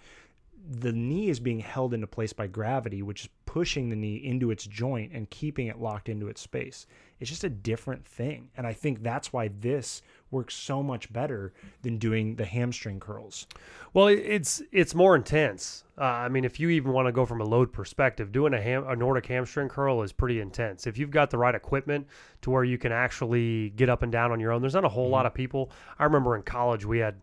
[0.69, 4.49] the knee is being held into place by gravity, which is pushing the knee into
[4.49, 6.87] its joint and keeping it locked into its space.
[7.19, 8.49] It's just a different thing.
[8.55, 13.47] And I think that's why this works so much better than doing the hamstring curls.
[13.93, 15.83] Well, it's it's more intense.
[15.97, 18.61] Uh, I mean, if you even want to go from a load perspective, doing a,
[18.61, 20.87] ham, a Nordic hamstring curl is pretty intense.
[20.87, 22.07] If you've got the right equipment
[22.41, 24.89] to where you can actually get up and down on your own, there's not a
[24.89, 25.71] whole lot of people.
[25.97, 27.15] I remember in college we had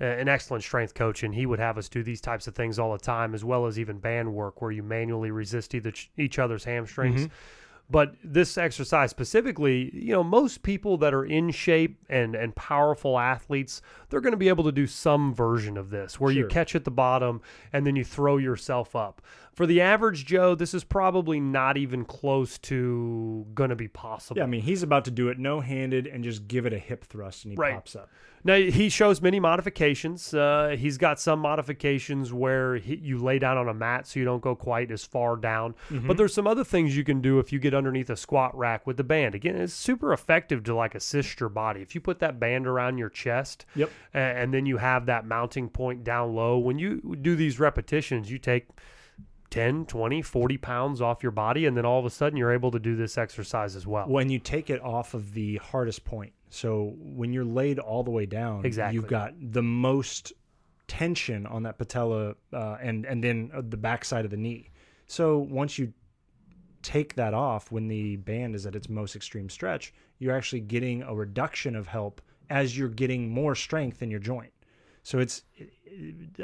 [0.00, 2.78] uh, an excellent strength coach, and he would have us do these types of things
[2.78, 5.74] all the time, as well as even band work where you manually resist
[6.16, 7.28] each other's hamstrings.
[7.90, 13.18] But this exercise specifically, you know, most people that are in shape and and powerful
[13.18, 16.74] athletes, they're going to be able to do some version of this where you catch
[16.74, 17.42] at the bottom
[17.72, 19.20] and then you throw yourself up.
[19.54, 24.38] For the average Joe, this is probably not even close to going to be possible.
[24.38, 26.78] Yeah, I mean, he's about to do it no handed and just give it a
[26.78, 27.74] hip thrust and he Right.
[27.74, 28.08] pops up.
[28.44, 30.34] Now he shows many modifications.
[30.34, 34.24] Uh, he's got some modifications where he, you lay down on a mat so you
[34.24, 35.74] don't go quite as far down.
[35.90, 38.84] But there's some other things you can do if you get underneath a squat rack
[38.86, 39.34] with the band.
[39.36, 41.82] Again, it's super effective to like assist your body.
[41.82, 43.90] If you put that band around your chest, Yep.
[44.14, 46.58] a- and then you have that mounting point down low.
[46.58, 48.66] When you do these repetitions, you take
[49.52, 52.70] 10, 20, 40 pounds off your body, and then all of a sudden you're able
[52.70, 54.08] to do this exercise as well.
[54.08, 56.32] When you take it off of the hardest point.
[56.48, 58.94] So when you're laid all the way down, Exactly.
[58.94, 60.32] you've got the most
[60.88, 64.70] tension on that patella uh, and and then uh, the backside of the knee.
[65.06, 65.92] So once you
[66.82, 71.02] take that off when the band is at its most extreme stretch, you're actually getting
[71.02, 74.52] a reduction of help as you're getting more strength in your joint.
[75.04, 75.42] So it's,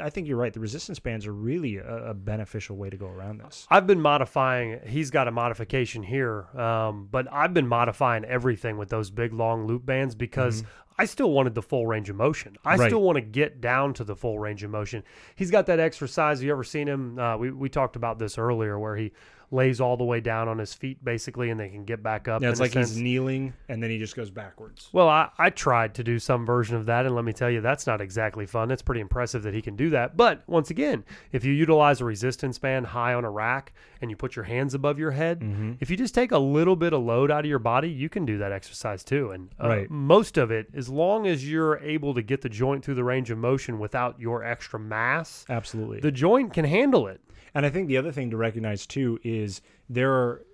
[0.01, 0.53] I think you're right.
[0.53, 3.65] The resistance bands are really a, a beneficial way to go around this.
[3.69, 4.79] I've been modifying.
[4.85, 9.65] He's got a modification here, um, but I've been modifying everything with those big long
[9.65, 10.63] loop bands because
[10.97, 12.57] I still wanted the full range of motion.
[12.65, 12.89] I Right.
[12.89, 15.03] still want to get down to the full range of motion.
[15.37, 16.39] He's got that exercise.
[16.39, 17.17] Have you ever seen him?
[17.17, 19.13] Uh, we we talked about this earlier, where he
[19.51, 22.41] lays all the way down on his feet basically, and they can get back up.
[22.41, 24.89] Yeah, it's like he's kneeling and then he just goes backwards.
[24.93, 27.61] Well, I, I tried to do some version of that, and let me tell you,
[27.61, 28.71] that's not exactly fun.
[28.71, 30.15] It's pretty impressive that he can do that.
[30.17, 34.15] But once again, if you utilize a resistance band high on a rack and you
[34.15, 35.73] put your hands above your head, Mm-hmm.
[35.79, 38.25] if you just take a little bit of load out of your body, you can
[38.25, 39.31] do that exercise too.
[39.31, 39.89] And uh, Right.
[39.89, 43.29] most of it, as long as you're able to get the joint through the range
[43.31, 45.99] of motion without your extra mass, Absolutely.
[46.01, 47.19] the joint can handle it.
[47.53, 50.45] And I think the other thing to recognize too is there are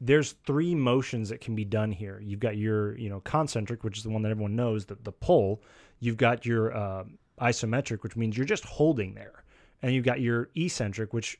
[0.00, 2.20] there's three motions that can be done here.
[2.24, 5.12] You've got your you know concentric, which is the one that everyone knows, the the
[5.12, 5.62] pull.
[6.00, 7.04] You've got your uh,
[7.40, 9.44] isometric, which means you're just holding there,
[9.82, 11.38] and you've got your eccentric, which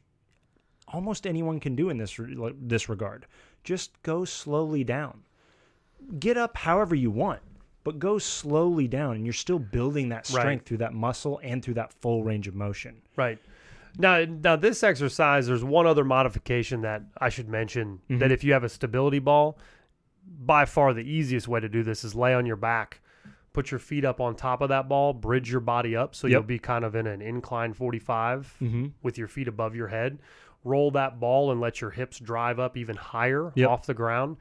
[0.88, 3.26] almost anyone can do in this re- this regard.
[3.64, 5.22] Just go slowly down.
[6.18, 7.40] Get up however you want,
[7.84, 10.40] but go slowly down, and you're still building that Right.
[10.40, 13.02] strength through that muscle and through that full range of motion.
[13.16, 13.38] Right.
[13.98, 18.00] Now, now this exercise, there's one other modification that I should mention.
[18.08, 18.18] Mm-hmm.
[18.18, 19.58] That if you have a stability ball,
[20.44, 23.00] by far the easiest way to do this is lay on your back,
[23.52, 26.32] put your feet up on top of that ball, bridge your body up, so Yep.
[26.32, 28.86] you'll be kind of in an incline 45 Mm-hmm.
[29.02, 30.18] with your feet above your head.
[30.64, 33.68] Roll that ball and let your hips drive up even higher Yep.
[33.68, 34.36] off the ground.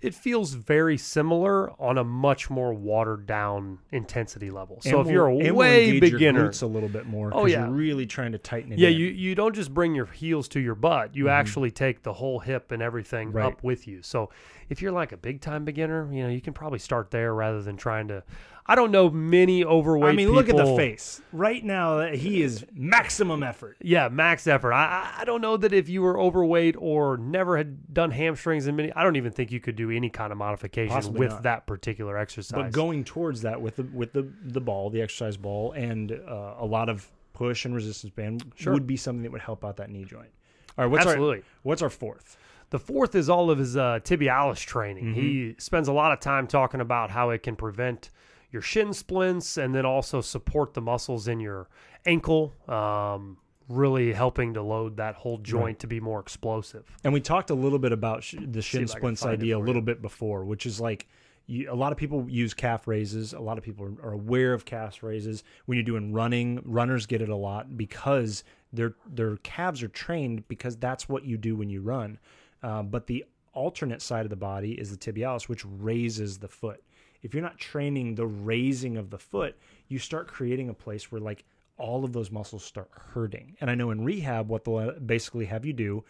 [0.00, 4.80] It feels very similar on a much more watered down intensity level.
[4.80, 7.30] So if you're a and way beginner, glutes a little bit more.
[7.34, 7.64] Oh, yeah.
[7.64, 8.78] you're really trying to tighten it.
[8.78, 8.96] yeah, in.
[8.96, 11.16] you you don't just bring your heels to your butt.
[11.16, 13.36] You actually take the whole hip and everything Mm-hmm.
[13.36, 13.46] Right.
[13.46, 14.02] up with you.
[14.02, 14.30] So
[14.68, 17.62] if you're like a big time beginner, you know, you can probably start there rather
[17.62, 18.22] than trying to
[18.70, 22.12] I don't know many overweight I mean, look at the face right now.
[22.12, 23.78] He is maximum effort.
[23.80, 24.72] Yeah, max effort.
[24.74, 28.76] I I- don't know that if you were overweight or never had done hamstrings in
[28.76, 31.42] many I don't even think you could do any kind of modification Possibly with not.
[31.44, 32.56] that particular exercise.
[32.56, 36.54] But going towards that with the with the the ball, the exercise ball, and uh,
[36.58, 38.72] a lot of push and resistance band Sure.
[38.74, 40.28] would be something that would help out that knee joint.
[40.76, 41.38] All right, what's Absolutely.
[41.38, 42.36] our what's our fourth?
[42.70, 45.14] The fourth is all of his uh, tibialis training.
[45.14, 48.10] He spends a lot of time talking about how it can prevent
[48.50, 51.68] your shin splints and then also support the muscles in your
[52.06, 53.36] ankle, um,
[53.68, 56.84] really helping to load that whole joint to be more explosive.
[57.04, 59.58] And we talked a little bit about sh- the shin if I can splints idea
[59.58, 61.06] a little bit before, which is like
[61.46, 63.32] you, a lot of people use calf raises.
[63.32, 65.44] A lot of people are, are aware of calf raises.
[65.66, 70.46] When you're doing running, runners get it a lot because their their calves are trained
[70.48, 72.18] because that's what you do when you run.
[72.62, 76.82] Uh, but the alternate side of the body is the tibialis, which raises the foot.
[77.22, 79.56] If you're not training the raising of the foot,
[79.88, 81.44] you start creating a place where like
[81.76, 83.56] all of those muscles start hurting.
[83.60, 86.04] And I know in rehab, what they'll basically have you do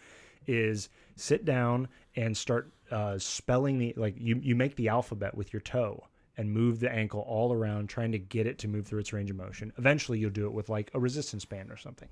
[0.47, 5.53] is sit down and start uh, spelling the like you you make the alphabet with
[5.53, 6.03] your toe
[6.37, 9.29] and move the ankle all around trying to get it to move through its range
[9.29, 12.09] of motion eventually you'll do it with like a resistance band or something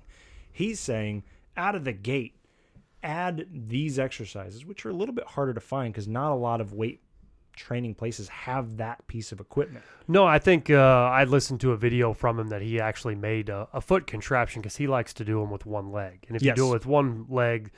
[0.52, 1.24] he's saying
[1.56, 2.36] out of the gate
[3.02, 6.60] add these exercises which are a little bit harder to find because not a lot
[6.60, 7.00] of weight
[7.58, 10.76] training places have that piece of equipment No, I think uh,
[11.20, 14.62] I listened to a video from him that he actually made a, a foot contraption
[14.62, 16.24] because he likes to do them with one leg.
[16.28, 17.70] And if you do it with one leg,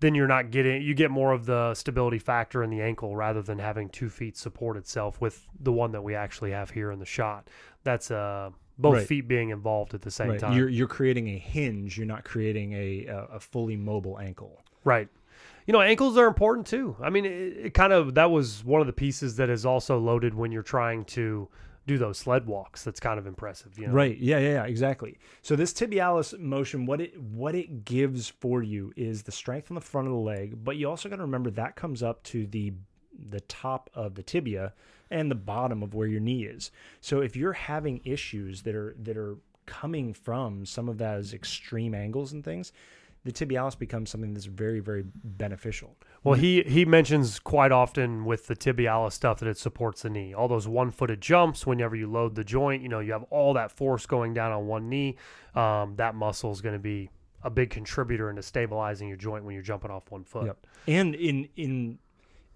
[0.00, 3.42] then you're not getting you get more of the stability factor in the ankle rather
[3.42, 6.98] than having two feet support itself with the one that we actually have here in
[6.98, 7.48] the shot.
[7.84, 9.06] That's uh, both Right.
[9.06, 10.56] feet being involved at the same time.
[10.56, 15.08] you're you're creating a hinge you're not creating a a, a fully mobile ankle Right.
[15.66, 16.96] You know, ankles are important too.
[17.00, 17.30] I mean, it,
[17.66, 20.62] it kind of that was one of the pieces that is also loaded when you're
[20.62, 21.48] trying to
[21.86, 22.84] do those sled walks.
[22.84, 23.78] That's kind of impressive.
[23.78, 23.92] You know?
[23.92, 24.16] Right.
[24.18, 25.18] Yeah, yeah, yeah, exactly.
[25.42, 29.74] So this tibialis motion, what it what it gives for you is the strength on
[29.74, 32.46] the front of the leg, but you also got to remember that comes up to
[32.46, 32.72] the
[33.30, 34.72] the top of the tibia
[35.10, 36.70] and the bottom of where your knee is.
[37.00, 41.94] So if you're having issues that are that are coming from some of those extreme
[41.94, 42.72] angles and things,
[43.24, 45.96] the tibialis becomes something that's very very beneficial.
[46.24, 50.34] Well, he he mentions quite often with the tibialis stuff that it supports the knee.
[50.34, 53.70] All those one-footed jumps, whenever you load the joint, you know, you have all that
[53.72, 55.16] force going down on one knee.
[55.54, 57.10] Um, that muscle is going to be
[57.42, 60.46] a big contributor into stabilizing your joint when you're jumping off one foot.
[60.46, 60.66] Yep.
[60.86, 61.98] And in in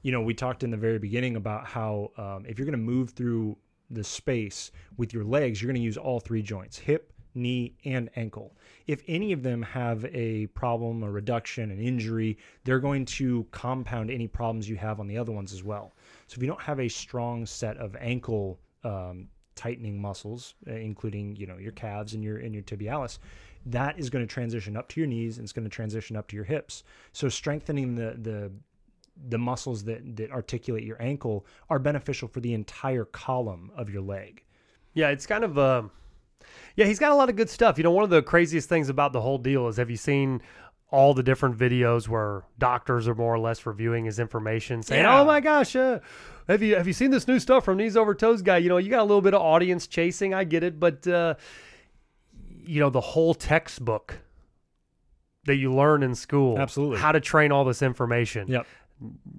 [0.02, 2.78] you know, we talked in the very beginning about how um, if you're going to
[2.78, 3.56] move through
[3.90, 8.10] the space with your legs, you're going to use all three joints: hip, knee, and
[8.16, 8.56] ankle.
[8.86, 14.10] If any of them have a problem, a reduction, an injury, they're going to compound
[14.10, 15.94] any problems you have on the other ones as well.
[16.26, 21.34] So if you don't have a strong set of ankle um, tightening muscles, uh, including
[21.36, 23.18] you know your calves and your and your tibialis,
[23.64, 26.28] that is going to transition up to your knees and it's going to transition up
[26.28, 26.84] to your hips.
[27.12, 28.52] So strengthening the the
[29.28, 34.02] the muscles that that articulate your ankle are beneficial for the entire column of your
[34.02, 34.44] leg.
[34.94, 35.82] Yeah, it's kind of uh,
[36.76, 37.78] yeah, he's got a lot of good stuff.
[37.78, 40.42] You know, one of the craziest things about the whole deal is have you seen
[40.90, 45.20] all the different videos where doctors are more or less reviewing his information, saying, Yeah.
[45.20, 45.98] "Oh my gosh, uh,
[46.48, 48.76] have you have you seen this new stuff from knees over toes guy?" You know,
[48.76, 50.32] you got a little bit of audience chasing.
[50.32, 51.34] I get it, but uh,
[52.64, 54.20] you know, the whole textbook
[55.44, 56.98] that you learn in school, Absolutely.
[56.98, 58.48] how to train all this information.
[58.48, 58.66] Yep.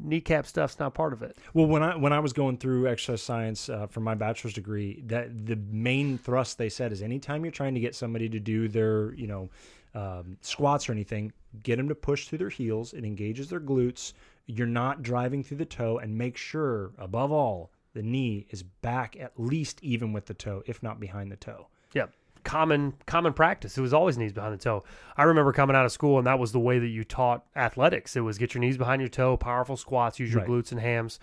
[0.02, 1.38] Kneecap stuff's not part of it.
[1.54, 5.04] Well, when I when I was going through exercise science uh, for my bachelor's degree,
[5.08, 8.68] that the main thrust they said is anytime you're trying to get somebody to do
[8.68, 9.50] their you know
[9.96, 12.94] um, squats or anything, get them to push through their heels.
[12.94, 14.14] It engages their glutes.
[14.46, 19.18] You're not driving through the toe, and make sure above all the knee is back
[19.20, 21.68] at least even with the toe, if not behind the toe.
[21.94, 22.06] Yeah,
[22.48, 23.78] common common practice.
[23.78, 24.84] It was always knees behind the toe.
[25.18, 28.16] I remember coming out of school, and that was the way that you taught athletics.
[28.16, 30.50] It was get your knees behind your toe, powerful squats, use your Right.
[30.50, 31.20] glutes and hams,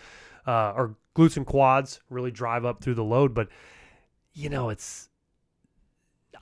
[0.47, 2.01] uh, or glutes and quads.
[2.11, 3.33] Really drive up through the load.
[3.35, 3.49] But
[4.35, 5.09] you know, it's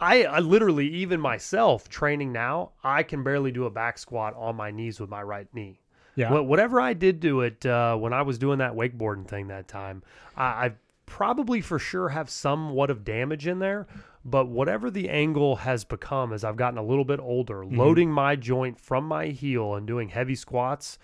[0.01, 4.57] I, I literally even myself training now, I can barely do a back squat on
[4.57, 5.81] my knees with my right knee.
[6.17, 6.33] Yeah.
[6.33, 9.69] Wha- Whatever I did do it uh, when I was doing that wakeboarding thing that
[9.69, 10.03] time,
[10.37, 10.73] I, I
[11.07, 13.87] probably for sure have somewhat of damage in there.
[14.25, 17.79] But whatever the angle has become as I've gotten a little bit older, mm-hmm.
[17.79, 20.99] loading my joint from my heel and doing heavy squats,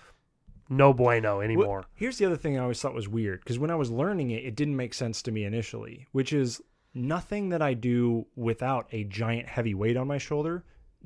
[0.68, 1.84] no bueno Well, anymore.
[1.94, 4.44] here's the other thing I always thought was weird because when I was learning it,
[4.44, 6.60] it didn't make sense to me initially, which is
[6.94, 10.64] nothing that I do without a giant heavy weight on my shoulder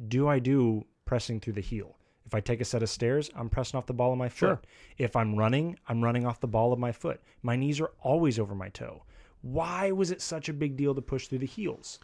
[0.08, 1.96] do I do pressing through the heel.
[2.24, 4.46] If I take a set of stairs, I'm pressing off the ball of my foot.
[4.46, 4.60] Sure.
[4.96, 7.20] If I'm running, I'm running off the ball of my foot.
[7.42, 9.02] My knees are always over my toe.
[9.42, 11.98] Why was it such a big deal to push through the heels?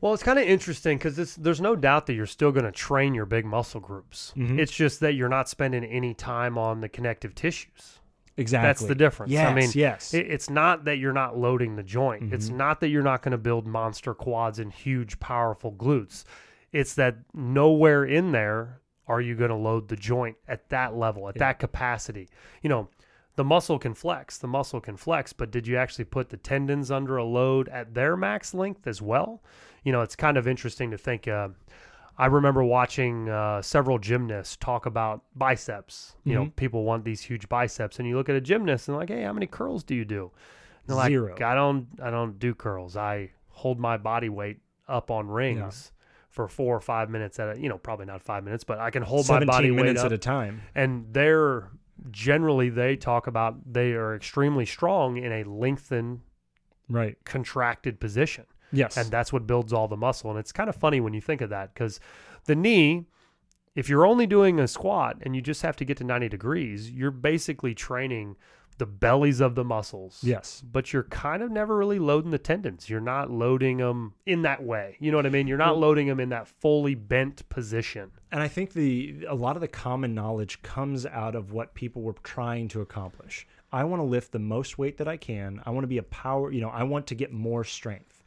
[0.00, 3.14] Well, it's kind of interesting because there's no doubt that you're still going to train
[3.14, 4.32] your big muscle groups.
[4.36, 4.58] Mhm.
[4.58, 8.00] It's just that you're not spending any time on the connective tissues.
[8.36, 8.66] Exactly.
[8.66, 9.30] That's the difference.
[9.30, 10.12] Yes, I mean, yes.
[10.14, 12.32] it- it's not that you're not loading the joint.
[12.32, 16.24] It's not that you're not going to build monster quads and huge, powerful glutes.
[16.72, 21.28] It's that nowhere in there are you going to load the joint at that level,
[21.28, 22.28] at that capacity.
[22.62, 22.88] You know,
[23.36, 26.90] the muscle can flex, the muscle can flex, but did you actually put the tendons
[26.90, 29.42] under a load at their max length as well?
[29.84, 31.26] You know, it's kind of interesting to think.
[31.26, 31.48] Uh,
[32.18, 36.14] I remember watching uh, several gymnasts talk about biceps.
[36.24, 39.08] You know, people want these huge biceps, and you look at a gymnast and like,
[39.08, 40.30] hey, how many curls do you do?
[40.86, 41.32] And they're Zero.
[41.32, 42.96] like, I don't, I don't do curls.
[42.96, 45.92] I hold my body weight up on rings
[46.28, 48.90] for four or five minutes at a, you know, probably not five minutes, but I
[48.90, 50.62] can hold my 17 body weight minutes up at a time.
[50.74, 51.70] and they're
[52.10, 56.20] generally they talk about they are extremely strong in a lengthened
[56.88, 57.16] Right.
[57.24, 58.96] contracted position Yes.
[58.96, 61.40] and that's what builds all the muscle and it's kind of funny when you think
[61.40, 62.00] of that because
[62.46, 63.04] the knee
[63.74, 66.90] if you're only doing a squat and you just have to get to 90 degrees
[66.90, 68.36] you're basically training
[68.82, 70.60] the bellies of the muscles yes.
[70.72, 74.60] but you're kind of never really loading the tendons you're not loading them in that
[74.60, 78.10] way you know what i mean you're not loading them in that fully bent position
[78.32, 82.02] And I think the a lot of the common knowledge comes out of what people
[82.02, 83.46] were trying to accomplish.
[83.70, 85.60] I want to lift the most weight that I can.
[85.66, 88.22] I want to be a power, you know, I want to get more strength.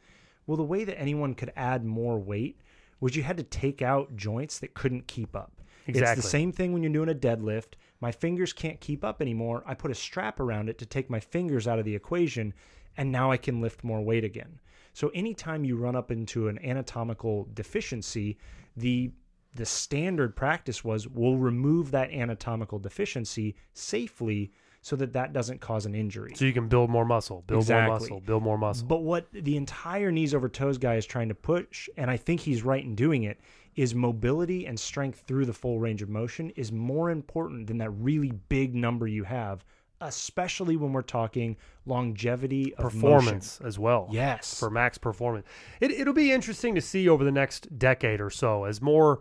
[0.46, 2.56] Well, the way that anyone could add more weight
[3.00, 5.60] was you had to take out joints that couldn't keep up.
[5.86, 6.12] Exactly.
[6.12, 7.74] It's the same thing when you're doing a deadlift.
[8.00, 9.62] My fingers can't keep up anymore.
[9.66, 12.52] I put a strap around it to take my fingers out of the equation,
[12.96, 14.60] and now I can lift more weight again.
[14.92, 18.38] So anytime you run up into an anatomical deficiency,
[18.76, 19.12] the
[19.54, 25.86] the standard practice was we'll remove that anatomical deficiency safely so that that doesn't cause
[25.86, 26.34] an injury.
[26.34, 27.88] so you can build more muscle build Exactly.
[27.88, 31.28] more muscle build more muscle But what the entire knees over toes guy is trying
[31.30, 33.40] to push, and I think he's right in doing it,
[33.76, 37.90] is mobility and strength through the full range of motion is more important than that
[37.90, 39.64] really big number you have,
[40.00, 43.00] especially when we're talking longevity of motion.
[43.00, 44.08] performance as well.
[44.10, 44.58] Yes.
[44.58, 45.46] For max performance.
[45.80, 49.20] It, it'll be interesting to see over the next decade or so as more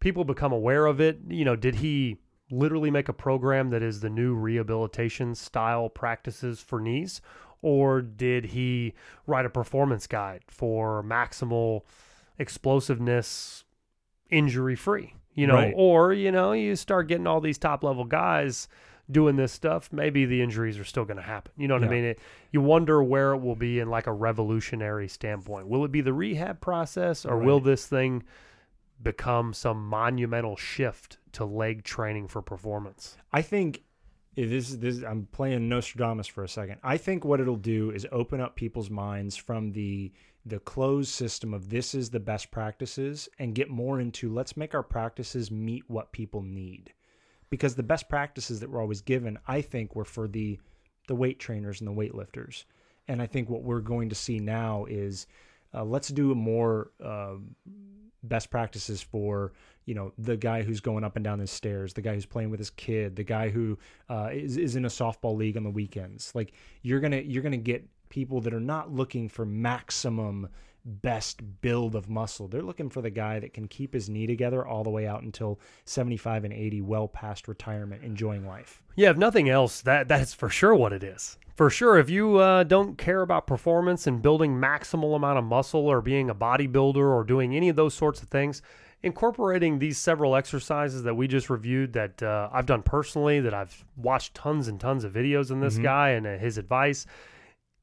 [0.00, 1.18] people become aware of it.
[1.28, 2.16] You know, did he
[2.50, 7.20] literally make a program that is the new rehabilitation style practices for knees?
[7.62, 8.94] Or did he
[9.26, 11.82] write a performance guide for maximal
[12.38, 13.64] explosiveness
[14.30, 15.14] injury free?
[15.34, 15.72] You know, Right.
[15.76, 18.68] or, you know, you start getting all these top level guys
[19.10, 21.52] doing this stuff, maybe the injuries are still going to happen.
[21.56, 22.04] You know what I mean?
[22.04, 22.18] It,
[22.52, 25.66] you wonder where it will be in like a revolutionary standpoint.
[25.66, 28.22] Will it be the rehab process or will this thing
[29.02, 33.16] become some monumental shift to leg training for performance?
[33.32, 33.82] I think
[34.36, 36.78] eh, this this I'm playing Nostradamus for a second.
[36.82, 40.12] I think what it'll do is open up people's minds from the
[40.46, 44.74] the closed system of this is the best practices and get more into let's make
[44.74, 46.92] our practices meet what people need.
[47.50, 50.58] Because the best practices that we're always given, I think, were for the
[51.08, 52.64] the weight trainers and the weightlifters.
[53.08, 55.26] And I think what we're going to see now is
[55.74, 57.34] uh, let's do more uh,
[58.22, 59.52] best practices for
[59.86, 62.50] you know the guy who's going up and down the stairs, the guy who's playing
[62.50, 63.76] with his kid, the guy who
[64.08, 66.32] uh, is is in a softball league on the weekends.
[66.34, 70.48] Like you're gonna you're gonna get people that are not looking for maximum
[70.84, 72.48] best build of muscle.
[72.48, 75.22] They're looking for the guy that can keep his knee together all the way out
[75.22, 78.82] until 75 and 80, well past retirement, enjoying life.
[78.96, 81.38] Yeah, if nothing else, that that's for sure what it is.
[81.54, 85.86] For sure, if you uh, don't care about performance and building maximal amount of muscle
[85.86, 88.62] or being a bodybuilder or doing any of those sorts of things,
[89.02, 93.84] incorporating these several exercises that we just reviewed that uh, I've done personally, that I've
[93.96, 95.82] watched tons and tons of videos on this Mhm.
[95.82, 97.06] guy and uh, his advice,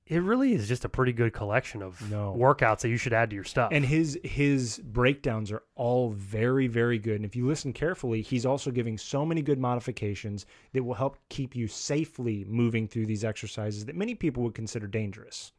[0.10, 2.34] it really is just a pretty good collection of No.
[2.38, 3.70] workouts that you should add to your stuff.
[3.72, 7.16] And his his breakdowns are all very very good.
[7.18, 11.18] And if you listen carefully, he's also giving so many good modifications that will help
[11.30, 15.52] keep you safely moving through these exercises that many people would consider dangerous.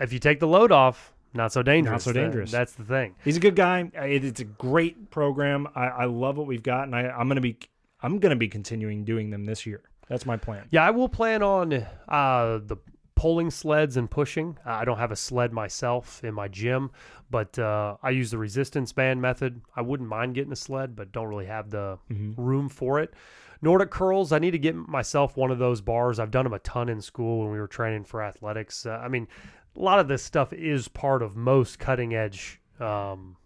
[0.00, 1.92] if you take the load off, not so dangerous.
[1.92, 2.50] Not so That- dangerous.
[2.50, 3.14] that's the thing.
[3.24, 3.90] He's a good guy.
[3.94, 5.66] It's a great program.
[5.74, 7.58] I, I love what we've got, and I, I'm gonna be
[8.00, 9.82] I'm gonna be continuing doing them this year.
[10.08, 10.66] That's my plan.
[10.70, 11.72] Yeah, I will plan on
[12.08, 12.76] uh, the
[13.14, 14.56] pulling sleds and pushing.
[14.64, 16.90] I don't have a sled myself in my gym,
[17.30, 19.60] but uh, I use the resistance band method.
[19.74, 23.14] I wouldn't mind getting a sled, but don't really have the room for it.
[23.60, 26.20] Nordic curls, I need to get myself one of those bars.
[26.20, 28.86] I've done them a ton in school when we were training for athletics.
[28.86, 29.26] Uh, I mean,
[29.76, 33.36] a lot of this stuff is part of most cutting edge, um,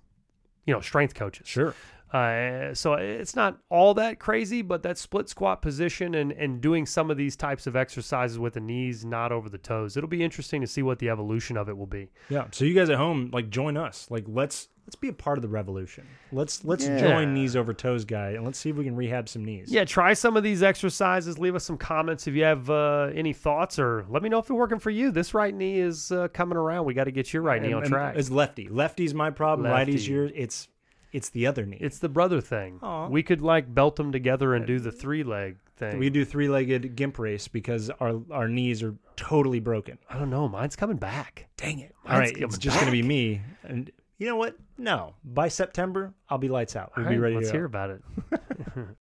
[0.67, 1.49] you know, strength coaches.
[1.49, 1.75] Sure.
[2.13, 6.85] Uh, so it's not all that crazy, but that split squat position and, and doing
[6.85, 10.23] some of these types of exercises with the knees not over the toes, it'll be
[10.23, 12.11] interesting to see what the evolution of it will be.
[12.29, 12.47] Yeah.
[12.51, 14.07] So you guys at home, like, join us.
[14.11, 16.05] Like, let's let's be a part of the revolution.
[16.33, 16.99] Let's let's Yeah.
[16.99, 19.73] join knees over toes, guy, and let's see if we can rehab some knees.
[19.73, 21.39] Yeah, try some of these exercises.
[21.39, 24.49] Leave us some comments if you have uh, any thoughts, or let me know if
[24.49, 25.13] they're working for you.
[25.13, 26.85] This right knee is uh, coming around.
[26.85, 28.17] We got to get your right knee on track.
[28.17, 28.69] It's lefty.
[28.69, 29.65] Lefty's my problem.
[29.71, 29.93] Lefty.
[29.93, 30.33] Righty's yours.
[30.35, 30.69] It's
[31.13, 31.79] it's the other knee.
[31.81, 32.79] It's the brother thing.
[32.83, 33.09] Aw.
[33.09, 35.99] We could like belt them together and do the uh, three leg thing.
[35.99, 39.99] we do three legged gimp race because our our knees are totally broken.
[40.09, 40.49] I don't know.
[40.49, 41.47] Mine's coming back.
[41.57, 41.95] Dang it!
[42.09, 43.41] All right, it's just gonna be me.
[43.63, 44.57] And you know what?
[44.79, 46.93] No, by September I'll be lights out.
[46.97, 47.59] We'll All be right, ready Let's to go.
[47.59, 48.03] hear about it.